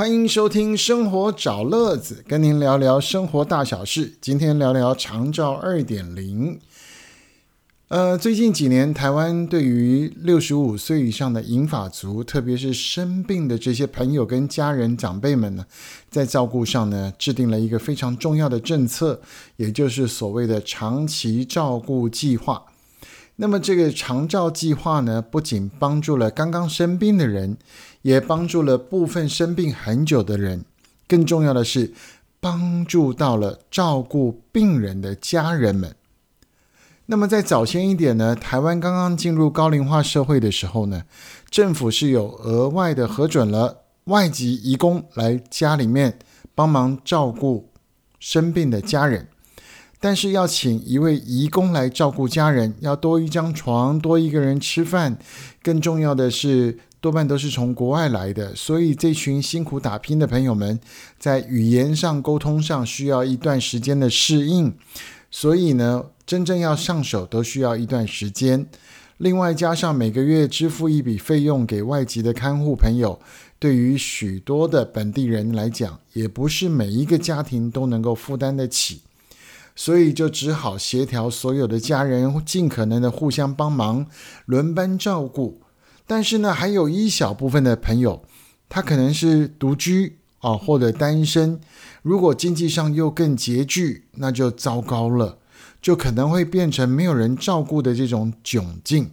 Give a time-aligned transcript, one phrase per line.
[0.00, 4.14] 欢迎收听《生活找乐子》，跟您聊聊生活大小事。
[4.18, 6.58] 今天聊聊长照二点零。
[7.88, 15.66] 呃，最近几年，台湾对于六十五岁以上的银发族，特别是生病的这些朋友跟家人长辈们呢，
[16.08, 19.20] 在照顾上呢，制定了一个非常重要的政策，
[19.58, 22.62] 也就是所谓的长期照顾计划。
[23.42, 27.56] 那么，这个长照计划呢，不仅帮助了刚刚生病的人，
[28.02, 30.66] 也帮助了部分生病很久的人，
[31.08, 31.94] 更重要的是，
[32.38, 35.96] 帮助到了照顾病人的家人们。
[37.06, 41.04] 那么在早先一点呢，台湾刚刚进入高龄化社会的时候呢，
[41.48, 46.18] 政府是有额外的核准了外籍移工来家里面
[46.54, 47.70] 帮忙照顾
[48.18, 49.28] 生病的家人，
[50.00, 55.18] 但是要请一位义工来照顾家人，要多一张床，多一个人吃饭，
[55.62, 60.80] 更重要的是多半都是从国外来的，所以这群辛苦打拼的朋友们
[61.18, 64.74] 在语言上沟通上需要一段时间的适应，
[65.30, 66.06] 所以呢。
[66.26, 68.64] 真正要上手都需要一段时间，
[69.16, 73.18] 另外加上每个月支付一笔费用给外籍的看护朋友，
[73.58, 79.00] 对于许多的本地人来讲，也不是每一个家庭都能够负担得起，
[79.80, 84.04] 所以就只好协调所有的家人尽可能的互相帮忙，
[84.44, 85.62] 轮班照顾。
[86.06, 88.22] 但是呢，还有一小部分的朋友，
[88.68, 91.58] 他可能是独居啊，或者单身，
[92.02, 95.38] 如果经济上又更拮据，那就糟糕了。
[95.80, 99.12] 就可能会变成没有人照顾的这种窘境，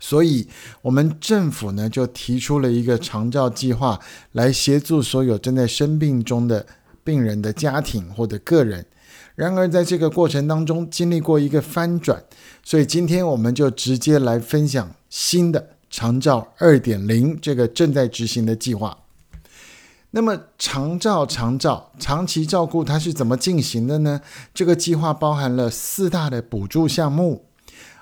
[0.00, 0.48] 所以，
[0.80, 4.00] 我们政府呢就提出了一个长照计划，
[4.32, 6.64] 来协助所有正在生病中的
[7.04, 8.86] 病人的家庭或者个人。
[9.34, 12.22] 然而，在这个过程当中，经历过一个翻转，
[12.62, 18.98] 所以今天我们就直接来分享新的长照二点零这个正在执行的计划。
[20.10, 24.20] 那么长照、长照、长期照顾它是怎么进行的呢？
[24.52, 27.46] 这个计划包含了四大的补助项目，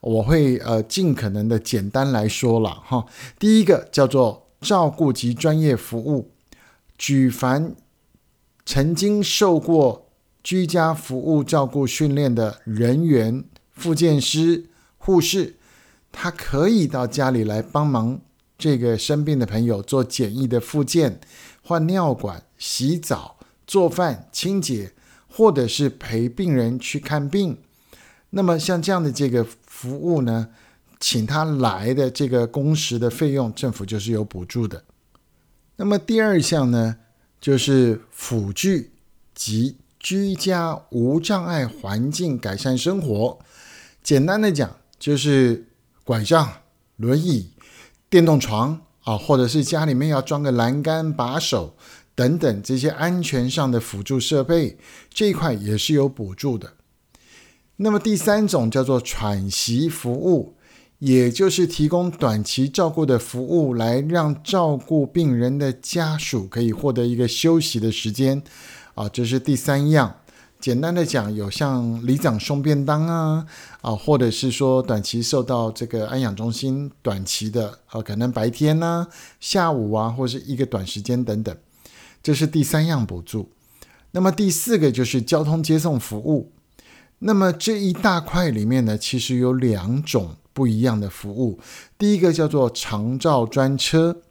[0.00, 3.06] 我会呃尽可能的简单来说了哈。
[3.38, 6.30] 第一个叫做照顾及专业服务，
[6.98, 7.74] 举凡
[8.66, 10.03] 曾经受过
[10.44, 14.66] 居家服务照顾训练的人员、复健师、
[14.98, 15.56] 护士，
[16.12, 18.20] 他可以到家里来帮忙
[18.58, 21.18] 这个生病的朋友做简易的复健。
[21.62, 24.92] 换尿管、洗澡、做饭、清洁，
[25.26, 27.56] 或者是陪病人去看病。
[28.30, 30.50] 那么像这样的这个服务呢，
[31.00, 34.84] 请他来的这个工时的费用，政府就是有补助的。
[35.76, 36.96] 那么第二项呢，
[37.40, 38.92] 就是辅具
[39.34, 43.38] 及居家无障碍环境改善生活。
[44.02, 45.68] 简单的讲，就是
[46.04, 46.58] 拐杖、
[46.96, 47.50] 轮椅、
[48.08, 48.82] 电动床。
[49.04, 51.76] 啊，或者是家里面要装个栏杆、把手
[52.14, 54.78] 等等这些安全上的辅助设备，
[55.12, 56.72] 这一块也是有补助的。
[57.76, 60.56] 那么第三种叫做喘息服务，
[61.00, 68.42] 也就是提供短期照顾的服务，来让照顾病人的家属可以获得一个休息的时间。
[68.94, 70.16] 啊，这是第三样。
[70.60, 73.46] 简单的讲，有像里长送便当啊，
[73.82, 79.06] 啊，或者是说短期受到这个安养中心短期的，呃，可能白天呢、
[79.40, 81.54] 下午啊，或是一个短时间等等，
[82.22, 83.50] 这是第三样补助。
[84.12, 86.52] 那么第四个就是交通接送服务。
[87.18, 91.58] 那么这一大块里面呢，其实有两种不一样的服务。
[91.98, 94.22] 第一个叫做长照专车，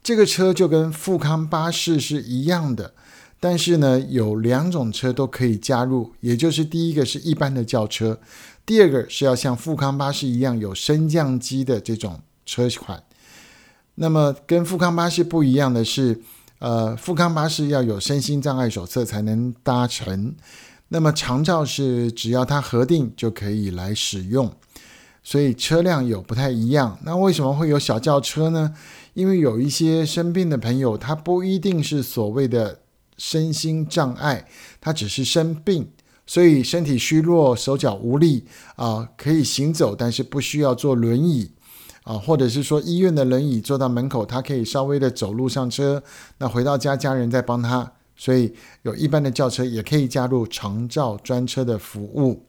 [0.00, 2.94] 这个车就跟富康巴士是一样的。
[3.42, 8.20] 但是呢，有两种车都可以加入，也就是第一个是一般的轿车，
[8.64, 13.02] 第二个是要像富康巴士一样有升降机的这种车款。
[13.96, 16.20] 那么跟富康巴士不一样的是，
[16.60, 20.36] 呃，富康巴士要有身心障碍手册才能搭乘，
[20.90, 24.52] 那么长照是只要它核定就可以来使用，
[25.24, 26.96] 所以车辆有不太一样。
[27.02, 28.72] 那为什么会有小轿车呢？
[29.14, 32.78] 因为有一些生病的朋友，他不一定是所谓的。
[33.24, 34.48] 身心障碍，
[34.80, 35.88] 他只是生病，
[36.26, 41.52] 所以身体虚弱、手脚无力啊，可以行走，但是不需要坐轮椅
[42.02, 46.02] 啊，或者是说医院的轮椅坐到门口，他可以稍微的走路上车，
[46.38, 48.52] 那回到家家人再帮他，所以
[48.82, 52.48] 有一般的轿车也可以加入长照专车的服务。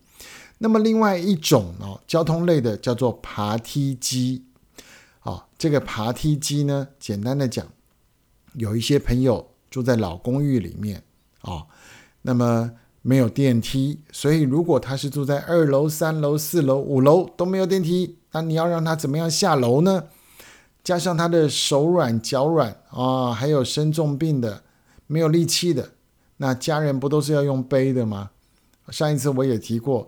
[0.57, 4.45] 那么另外一种哦，交通类的叫做爬梯机，
[5.19, 7.63] 啊，这个爬梯机呢，简单的讲，
[8.55, 9.52] 有一些朋友。
[9.73, 11.01] 住在老公寓里面
[11.41, 11.65] 啊，
[12.21, 20.03] 那么没有电梯，所以如果他是住在二楼、三楼、四楼、五楼都没有电梯，那你要让他怎么样下楼呢？
[20.83, 24.61] 加上他的手软脚软啊，还有生重病的、
[25.07, 25.93] 没有力气的，
[26.37, 28.29] 那家人不都是要用背的吗？
[28.89, 30.07] 上一次我也提过，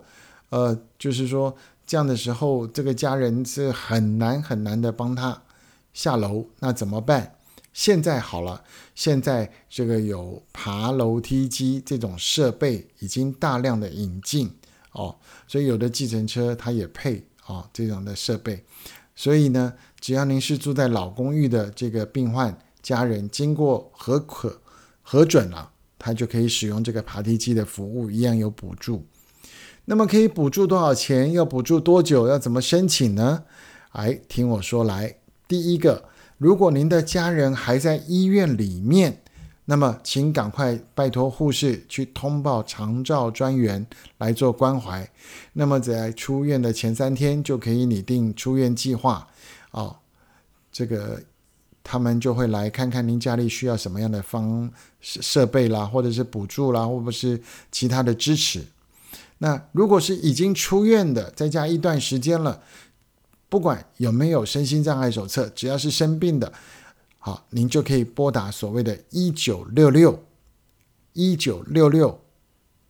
[0.50, 5.42] 呃，就是说这样的时候，这个家人是很难很难的帮他
[5.92, 7.32] 下楼，那怎么办？
[7.76, 8.64] 现在好了，
[8.94, 14.50] 现在这个有爬楼梯机这种设备已经大量的引进
[14.92, 15.14] 哦，
[15.46, 18.64] 所以有的计程车它也配啊这种的设备，
[19.14, 24.58] 所以呢，只要您是住在老公寓的这个病患家人，经过核可
[25.02, 29.04] 核准了，他就可以使用这个爬梯机的服务，一样有补助。
[29.84, 31.30] 那么可以补助多少钱？
[31.34, 32.26] 要补助多久？
[32.26, 33.44] 要怎么申请呢？
[33.90, 36.08] 哎，听我说来，第一个。
[36.38, 39.22] 如果您的家人还在医院里面，
[39.64, 43.86] 那么请赶快拜托护士去通报长照专员
[44.18, 45.10] 来做关怀。
[45.54, 49.26] 那么在出院的前三天就可以拟定出院计划。
[49.70, 49.96] 哦，
[50.70, 51.22] 这个
[51.82, 57.40] 他们就会来看看您家里需要什么样的方设备啦，或者是补助啦，或者是
[57.72, 58.62] 其他的支持。
[59.38, 62.62] 那如果是已经出院的，在家一段时间了。
[63.48, 66.52] 不管有没有身心障碍手册，只要是生病的，
[67.20, 70.24] 好，您就可以拨打所谓的“一九六六”，
[71.14, 72.20] 一九六六，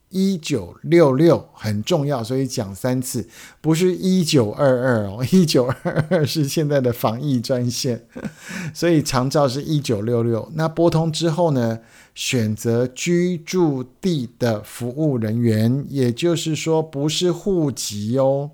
[0.09, 3.29] 一九六六很重要，所以讲三次，
[3.61, 8.07] 不是一九二二哦， 一九二二是现在的防疫专线，
[8.73, 10.51] 所以长照是一九六六。
[10.55, 11.81] 那拨通之后呢，
[12.15, 18.53] 选择居住地的服务人员，也就是说不是户籍哦，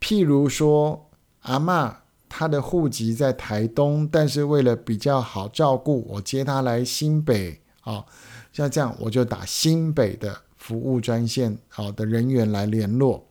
[0.00, 1.09] 譬如说。
[1.42, 1.98] 阿妈，
[2.28, 8.04] 她的户籍在台东，但是为了比较好照顾，我接她来新北啊。
[8.52, 13.26] 像这样，我就打新北的服务专线好的人员来联络。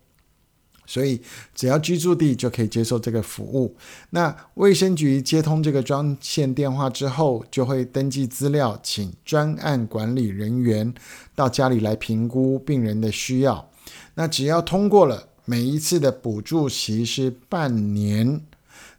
[0.86, 1.22] 所以，
[1.54, 3.76] 只要居住地就可以接受这个服务。
[4.10, 10.92] 那卫生局接通这个专线电话之后，就会登记资料，请专案管理人员
[11.36, 13.70] 到家里来评估病人的需要。
[14.16, 15.29] 那只要通过了。
[15.50, 18.40] 每一次的补助期是半年，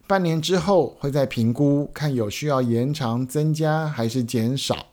[0.09, 4.87] 半年之后会再评估，看有需要延长、增加还是减少。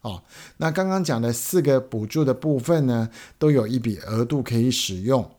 [0.00, 0.22] 哦，
[0.56, 5.30] 那刚刚讲的四个补助的部分呢，都有一笔额度可以使用。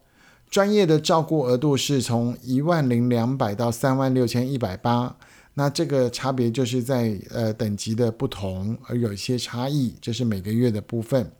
[0.47, 5.15] 专业的照顾额度是从一万零两百到三万六千一百八。
[5.55, 11.31] 那这个差别就是在呃等级的不同而有一些差异，这是每个月的部分。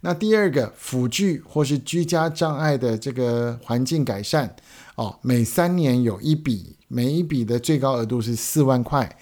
[0.00, 4.56] 那第二个辅具或是居家障碍的这个环境改善
[4.96, 9.18] 哦，每三年有一笔，每一笔的最高额度是四万块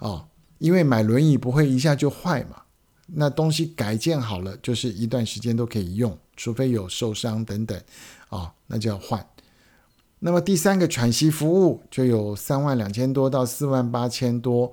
[0.00, 0.26] 哦，
[0.58, 2.62] 因为买轮椅不会一下就坏嘛，
[3.06, 7.78] 那东西改建好了就是一段时间都可以用，除非有受伤等等
[8.30, 9.22] 啊，那就要换。
[10.24, 14.72] 那么第三个喘息服务就有三万两千多到四万八千多，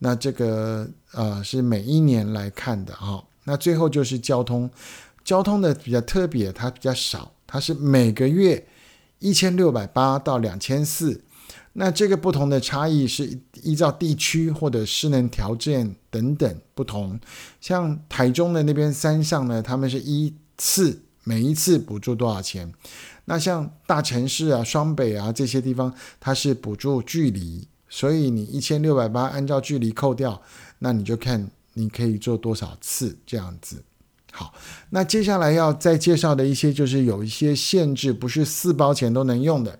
[0.00, 3.24] 那这个呃是每一年来看的哈。
[3.44, 4.70] 那最后就是交通，
[5.24, 8.66] 交通的比较特别，它比较少，它是每个月
[9.18, 11.22] 一千六百八到两千四。
[11.72, 17.18] 那这个不同的差异是依照地区或者失能条件等等不同。
[17.62, 22.72] 像台中的那边山上呢，他们是一次每一次补助多少钱？
[23.26, 30.42] 那像大城市啊、双北啊这些地方，它是补助距离，所以你一千六百八按照距离扣掉，
[30.80, 33.84] 那你就看你可以做多少次这样子。
[34.32, 34.54] 好，
[34.90, 39.78] 那接下来要再介绍的一些就是有一些限制，不是四包钱都能用的。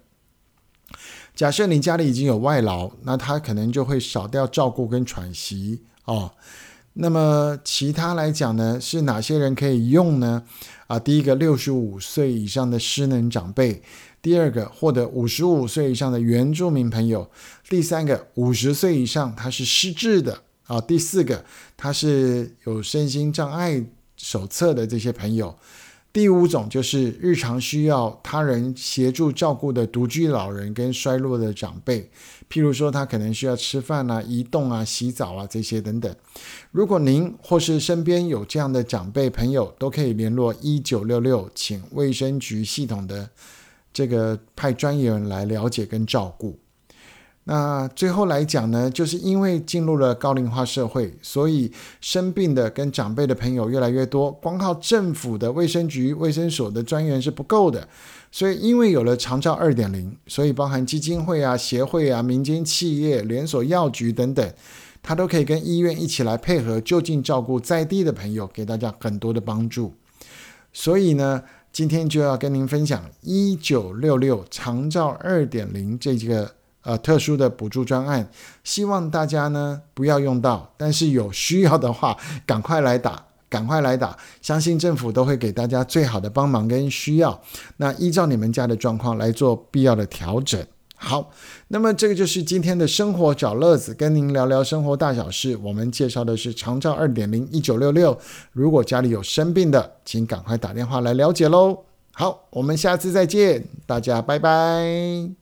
[1.35, 6.33] 假设你家里已经有外劳，那他可能就会少掉照顾跟喘息哦。
[6.95, 10.43] 那么其他来讲呢，是哪些人可以用呢？
[10.87, 13.83] 啊，第一个六十五岁以上的失能长辈，
[14.21, 17.31] 第二个获得五十五岁以上的原住民朋友，
[17.69, 21.45] 第三个五十岁以上他是失智的啊，第四个
[21.77, 23.83] 他是有身心障碍
[24.17, 25.57] 手册的这些朋友。
[26.13, 32.11] 第五种就是日常需要他人协助照顾的独居老人跟衰弱的长辈，
[32.51, 36.15] 譬如说他可能需要吃饭啊、移动啊、洗澡啊这些等等。
[36.71, 43.31] 如果您或是身边有这样的长辈朋友，都可以联络一九六六，请卫生局系统的
[43.91, 46.59] 这个派专业人来了解跟照顾。
[47.45, 57.89] 那最后来讲呢，就是因为进入了高龄化社会，所以生病的跟长辈的朋友越来越多，光靠政府的卫生局、卫生所的专员是不够的。
[58.31, 64.53] 所以因为有了长照二点零，所以包含基金会啊、协会啊、民间企业、连锁药局等等，
[65.03, 69.93] 它都可以跟医院一起来配合，就近照顾在地的朋友，给大家很多的帮助。
[70.73, 76.53] 所以呢，今天就要跟您分享一九六六长照二点零这个。
[76.83, 78.29] 呃特殊的补助专案，
[78.63, 83.25] 希望大家呢不要用到，但是有需要的话， 赶快来打。
[83.53, 87.39] 赶快来打，相信政府都会给大家最好的帮忙跟需要。
[87.77, 90.59] 那依照你们家的状况来做必要的调整。
[90.97, 91.31] 好，
[91.69, 95.55] 那么这个就是今天的生活找乐子，跟您聊聊生活大小事。
[95.63, 98.19] 我们介绍的是长照二点零一九六六。
[98.53, 101.81] 如果家里有生病的，请赶快打电话来了解喽。
[102.15, 105.42] 好，我们下次再见，大家拜拜。